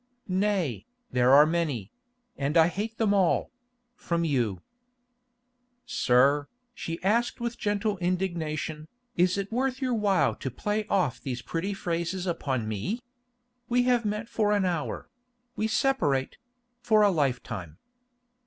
"Nay, 0.27 0.87
there 1.11 1.31
are 1.35 1.45
many; 1.45 1.91
and 2.35 2.57
I 2.57 2.69
hate 2.69 2.97
them 2.97 3.13
all—from 3.13 4.23
you." 4.25 4.61
"Sir," 5.85 6.47
she 6.73 6.99
asked 7.03 7.39
with 7.39 7.59
gentle 7.59 7.99
indignation, 7.99 8.87
"is 9.15 9.37
it 9.37 9.51
worth 9.51 9.79
your 9.79 9.93
while 9.93 10.33
to 10.37 10.49
play 10.49 10.87
off 10.87 11.21
these 11.21 11.43
pretty 11.43 11.75
phrases 11.75 12.25
upon 12.25 12.67
me? 12.67 12.99
We 13.69 13.83
have 13.83 14.03
met 14.03 14.27
for 14.27 14.53
an 14.53 14.65
hour; 14.65 15.07
we 15.55 15.67
separate—for 15.67 17.03
a 17.03 17.11
lifetime." 17.11 17.77